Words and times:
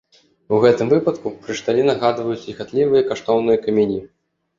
У 0.55 0.57
гэтым 0.61 0.87
выпадку 0.93 1.33
крышталі 1.43 1.83
нагадваюць 1.89 2.39
зіхатлівыя 2.45 3.05
каштоўныя 3.11 3.61
камяні. 3.67 4.01